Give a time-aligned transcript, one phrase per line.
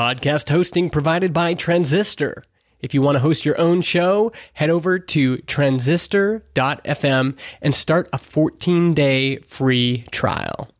[0.00, 2.42] Podcast hosting provided by Transistor.
[2.80, 8.16] If you want to host your own show, head over to transistor.fm and start a
[8.16, 10.70] 14 day free trial.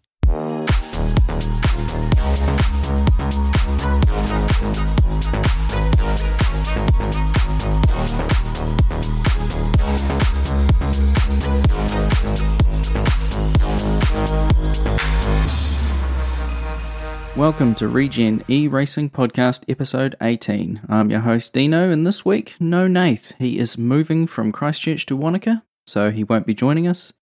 [17.50, 20.82] Welcome to Regen E Racing Podcast, episode 18.
[20.88, 23.32] I'm your host Dino, and this week, no Nath.
[23.40, 27.12] He is moving from Christchurch to Wanaka, so he won't be joining us.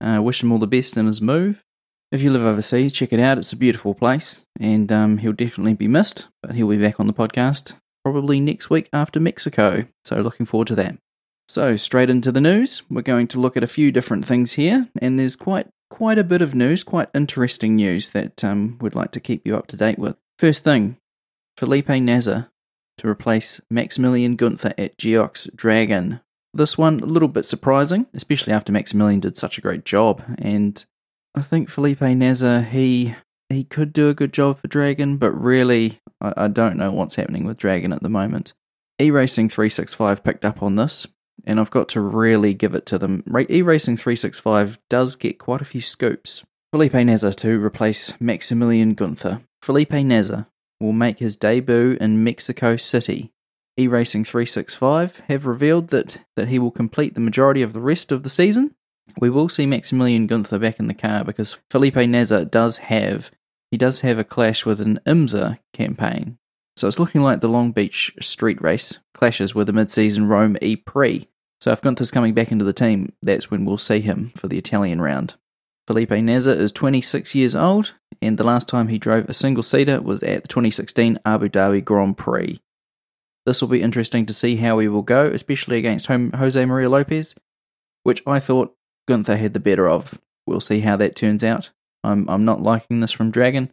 [0.00, 1.62] Uh, wish him all the best in his move.
[2.10, 3.36] If you live overseas, check it out.
[3.36, 7.06] It's a beautiful place, and um, he'll definitely be missed, but he'll be back on
[7.06, 10.96] the podcast probably next week after Mexico, so looking forward to that.
[11.46, 12.82] So, straight into the news.
[12.88, 16.24] We're going to look at a few different things here, and there's quite quite a
[16.24, 19.76] bit of news, quite interesting news that um, we'd like to keep you up to
[19.76, 20.16] date with.
[20.40, 20.96] First thing,
[21.56, 22.50] Felipe Nasr
[22.98, 26.18] to replace Maximilian Gunther at Geox Dragon.
[26.52, 30.84] This one a little bit surprising, especially after Maximilian did such a great job, and
[31.32, 33.14] I think Felipe Nasr he
[33.48, 37.14] he could do a good job for Dragon, but really I, I don't know what's
[37.14, 38.52] happening with Dragon at the moment.
[39.00, 41.06] E Racing 365 picked up on this
[41.44, 43.24] and I've got to really give it to them.
[43.28, 46.44] E-Racing 365 does get quite a few scoops.
[46.72, 49.42] Felipe Nasr to replace Maximilian Gunther.
[49.62, 50.46] Felipe Nasr
[50.80, 53.32] will make his debut in Mexico City.
[53.76, 58.22] E-Racing 365 have revealed that, that he will complete the majority of the rest of
[58.22, 58.74] the season.
[59.18, 63.30] We will see Maximilian Gunther back in the car because Felipe Nasr does have
[63.70, 66.38] he does have a clash with an IMSA campaign.
[66.76, 70.76] So it's looking like the Long Beach street race clashes with the mid-season Rome E
[70.76, 71.28] Prix.
[71.60, 74.58] So if Gunther's coming back into the team, that's when we'll see him for the
[74.58, 75.34] Italian round.
[75.86, 80.00] Felipe Nasr is 26 years old, and the last time he drove a single seater
[80.00, 82.60] was at the 2016 Abu Dhabi Grand Prix.
[83.46, 87.34] This will be interesting to see how he will go, especially against Jose Maria Lopez,
[88.02, 88.74] which I thought
[89.06, 90.20] Gunther had the better of.
[90.46, 91.70] We'll see how that turns out.
[92.02, 93.72] I'm, I'm not liking this from Dragon.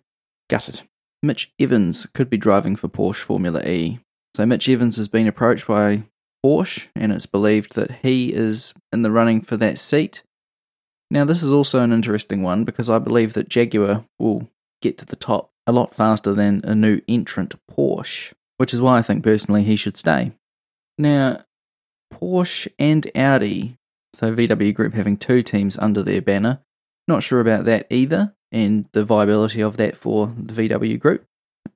[0.50, 0.81] Gutted.
[1.24, 4.00] Mitch Evans could be driving for Porsche Formula E.
[4.36, 6.04] So Mitch Evans has been approached by
[6.44, 10.24] Porsche, and it's believed that he is in the running for that seat.
[11.12, 14.50] Now, this is also an interesting one because I believe that Jaguar will
[14.81, 18.98] get to the top a lot faster than a new entrant Porsche, which is why
[18.98, 20.31] I think personally he should stay.
[20.98, 21.46] Now,
[22.12, 23.78] Porsche and Audi,
[24.14, 26.62] so VW Group having two teams under their banner,
[27.08, 31.25] not sure about that either, and the viability of that for the VW Group.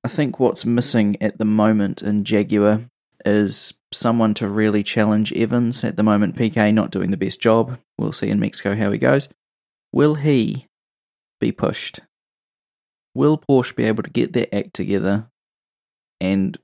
[0.03, 2.81] I think what's missing at the moment in Jaguar
[3.25, 5.83] is someone to really challenge Evans.
[5.83, 7.79] At the moment, Piquet not doing the best job.
[7.97, 9.29] We'll see in Mexico how he goes.
[9.91, 10.67] Will he
[11.39, 12.01] be pushed?
[13.13, 15.29] Will Porsche be able to get their act together
[16.19, 16.57] and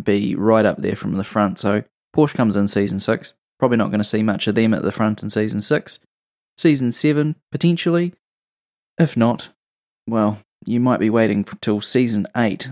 [0.00, 1.58] be right up there from the front?
[1.58, 1.84] So
[2.16, 3.34] Porsche comes in season six.
[3.58, 6.00] Probably not going to see much of them at the front in season six.
[6.56, 8.14] Season seven, potentially.
[9.00, 9.48] If not,
[10.06, 12.68] well, you might be waiting till season eight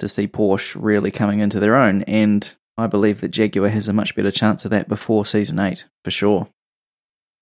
[0.00, 3.92] to see Porsche really coming into their own, and I believe that Jaguar has a
[3.92, 6.48] much better chance of that before season 8, for sure.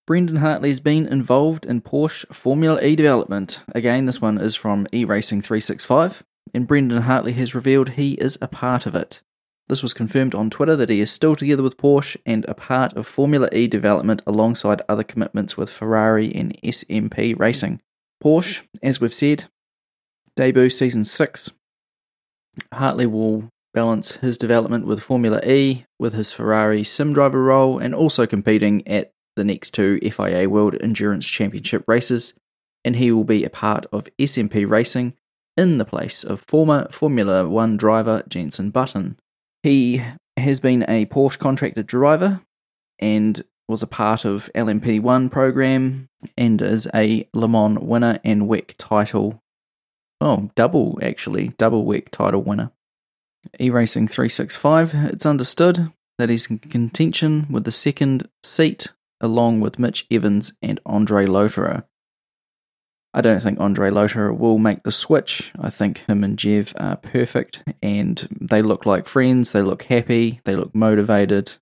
[0.06, 3.60] Brendan Hartley's been involved in Porsche Formula E development.
[3.74, 8.46] Again, this one is from eRacing 365, and Brendan Hartley has revealed he is a
[8.46, 9.22] part of it.
[9.68, 12.92] This was confirmed on Twitter that he is still together with Porsche and a part
[12.92, 17.80] of Formula E development alongside other commitments with Ferrari and SMP Racing.
[18.22, 19.44] Porsche, as we've said,
[20.37, 21.50] debut season 6
[22.72, 27.94] Hartley will balance his development with Formula E with his Ferrari sim driver role and
[27.94, 32.32] also competing at the next two FIA World Endurance Championship races,
[32.84, 35.12] and he will be a part of SMP Racing
[35.56, 39.19] in the place of former Formula One driver Jenson Button.
[39.62, 40.03] He
[40.38, 42.41] has been a Porsche contracted driver
[42.98, 48.75] and was a part of LMP1 program and is a Le Mans winner and WEC
[48.77, 49.43] title
[50.21, 52.72] Oh, double actually, double WEC title winner.
[53.60, 58.89] E-Racing 365, it's understood that he's in contention with the second seat
[59.21, 61.84] along with Mitch Evans and Andre Lotterer.
[63.15, 65.53] I don't think Andre Lotterer will make the switch.
[65.59, 70.41] I think him and Jev are perfect and they look like friends, they look happy,
[70.45, 71.53] they look motivated,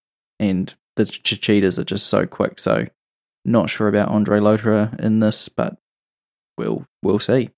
[0.40, 2.58] and the cheetahs are just so quick.
[2.58, 2.86] So,
[3.44, 5.76] not sure about Andre Lotterer in this, but
[6.56, 7.50] we'll we'll see.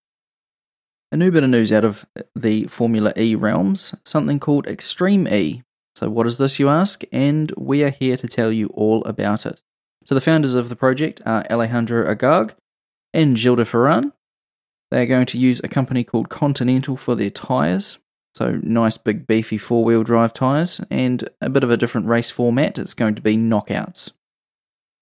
[1.12, 5.62] A new bit of news out of the Formula E realms, something called Extreme E.
[5.94, 7.04] So, what is this, you ask?
[7.12, 9.62] And we are here to tell you all about it.
[10.04, 12.54] So, the founders of the project are Alejandro Agag
[13.14, 14.12] and Gil de Ferran.
[14.90, 17.98] They are going to use a company called Continental for their tyres.
[18.36, 22.30] So, nice big beefy four wheel drive tyres and a bit of a different race
[22.30, 22.76] format.
[22.76, 24.12] It's going to be knockouts.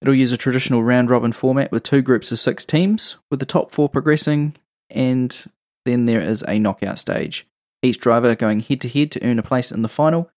[0.01, 3.45] It'll use a traditional round robin format with two groups of six teams, with the
[3.45, 4.55] top four progressing,
[4.89, 5.37] and
[5.85, 7.45] then there is a knockout stage.
[7.83, 10.31] Each driver going head to head to earn a place in the final.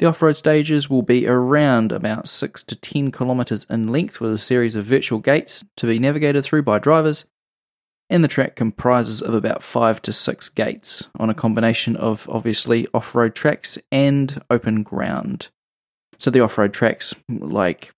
[0.00, 4.32] The off road stages will be around about 6 to 10 kilometres in length with
[4.32, 7.26] a series of virtual gates to be navigated through by drivers
[8.12, 12.86] and the track comprises of about five to six gates on a combination of obviously
[12.92, 15.48] off road tracks and open ground.
[16.18, 17.90] So, the off road tracks, like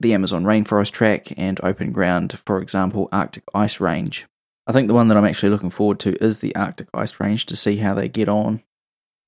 [0.00, 4.26] the Amazon Rainforest track and open ground, for example, Arctic Ice Range.
[4.66, 7.44] I think the one that I'm actually looking forward to is the Arctic Ice Range
[7.46, 8.62] to see how they get on.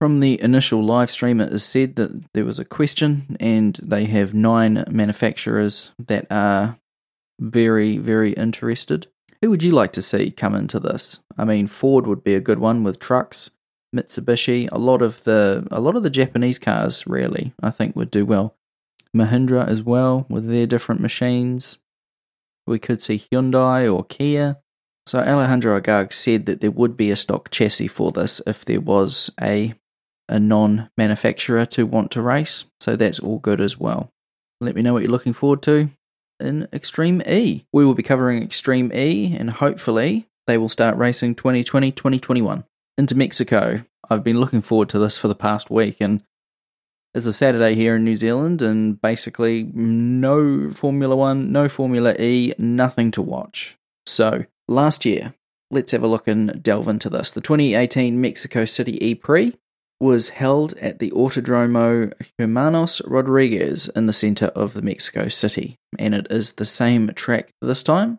[0.03, 4.05] From the initial live stream, it is said that there was a question, and they
[4.05, 6.79] have nine manufacturers that are
[7.39, 9.07] very, very interested.
[9.43, 11.21] Who would you like to see come into this?
[11.39, 13.51] I mean, Ford would be a good one with trucks.
[13.95, 18.11] Mitsubishi, a lot of the a lot of the Japanese cars really, I think would
[18.11, 18.55] do well.
[19.17, 21.81] Mahindra as well with their different machines.
[22.67, 24.59] We could see Hyundai or Kia.
[25.07, 28.81] So Alejandro Agag said that there would be a stock chassis for this if there
[28.81, 29.75] was a
[30.29, 32.67] a non-manufacturer to want to race.
[32.81, 34.13] So that's all good as well.
[34.61, 35.91] Let me know what you're looking forward to
[36.41, 37.67] in Extreme E.
[37.73, 42.65] We will be covering Extreme E, and hopefully they will start racing 2020 2021
[42.99, 43.85] into Mexico.
[44.09, 46.23] I've been looking forward to this for the past week, and
[47.15, 52.55] it's a Saturday here in New Zealand, and basically no Formula One, no Formula E,
[52.59, 53.79] nothing to watch.
[54.07, 55.35] So, last year,
[55.71, 57.31] let's have a look and delve into this.
[57.31, 59.57] The 2018 Mexico City E Prix
[60.01, 66.15] was held at the Autodromo Hermanos Rodriguez in the center of the Mexico City, and
[66.15, 68.19] it is the same track this time.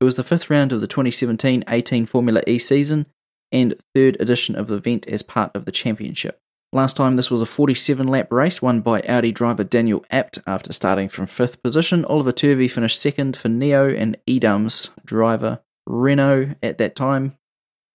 [0.00, 3.06] It was the fifth round of the 2017 18 Formula E season
[3.50, 6.38] and third edition of the event as part of the championship.
[6.74, 10.72] Last time, this was a 47 lap race won by Audi driver Daniel Abt after
[10.72, 12.04] starting from fifth position.
[12.06, 17.36] Oliver Turvey finished second for NIO and e.dams driver Renault at that time.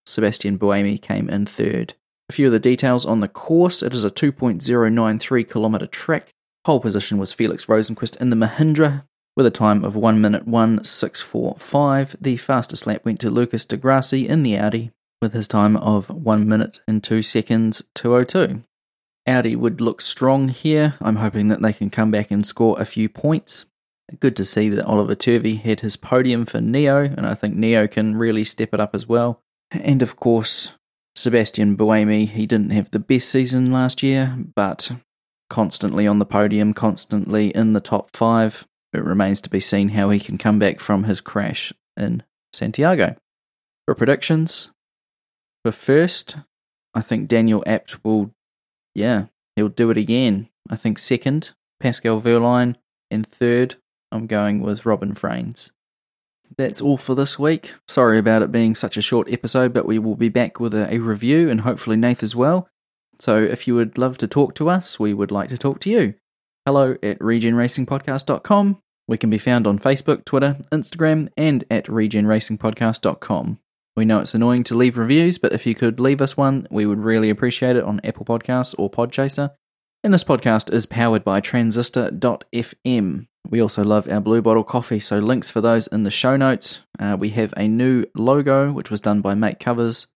[0.06, 1.96] Sebastian Buemi came in third.
[2.30, 6.34] A few of the details on the course it is a 2.093 kilometre trek.
[6.66, 9.06] Pole position was Felix Rosenqvist in the Mahindra
[9.38, 12.18] with a time of 1 minute 1645.
[12.20, 14.92] The fastest lap went to Lucas di Grassi in the Audi
[15.22, 18.64] with his time of 1 minute and 2 seconds 202.
[19.26, 20.96] Audi would look strong here.
[21.00, 23.66] I'm hoping that they can come back and score a few points.
[24.20, 27.92] Good to see that Oliver Turvey had his podium for NIO, and I think NIO
[27.92, 29.42] can really step it up as well.
[29.72, 30.76] And of course,
[31.18, 34.92] Sebastian Buemi, he didn't have the best season last year, but
[35.50, 38.68] constantly on the podium, constantly in the top five.
[38.94, 42.22] It remains to be seen how he can come back from his crash in
[42.54, 43.16] Santiago.
[43.86, 44.70] For predictions,
[45.64, 46.38] for first,
[46.94, 48.32] I think Daniel Abt will,
[48.94, 49.26] yeah,
[49.56, 50.50] he'll do it again.
[50.70, 51.50] I think second,
[51.80, 52.76] Pascal Wehrlein,
[53.10, 53.76] and third,
[54.12, 55.72] I'm going with Robin Frijns.
[56.58, 57.74] That's all for this week.
[57.88, 60.94] Sorry about it being such a short episode, but we will be back with a,
[60.94, 62.70] a, review and hopefully Nath as well.
[63.20, 65.90] So if you would love to talk to us, we would like to talk to
[65.90, 66.14] you.
[66.66, 68.82] Hello at regenracingpodcast.com.
[69.08, 73.60] We can be found on Facebook, Twitter, Instagram, and at regenracingpodcast.com.
[73.96, 76.86] We know it's annoying to leave reviews, but if you could leave us one, we
[76.86, 79.52] would really appreciate it on Apple Podcasts or Podchaser.
[80.04, 83.28] And this podcast is powered by transistor.fm.
[83.50, 86.84] We also love our Blue Bottle coffee, so links for those in the show notes.
[87.00, 90.08] Uh, we have a new logo, which was done by Make Covers.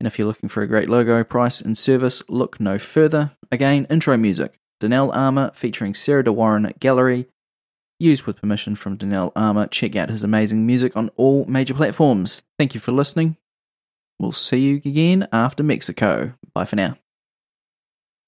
[0.00, 3.32] And if you're looking for a great logo, price, and service, look no further.
[3.52, 7.26] Again, intro music Donnell Armour featuring Sarah De Warren Gallery.
[8.00, 9.66] Used with permission from Donnell Armour.
[9.66, 12.42] Check out his amazing music on all major platforms.
[12.58, 13.36] Thank you for listening.
[14.20, 16.34] We'll see you again after Mexico.
[16.54, 16.96] Bye for now.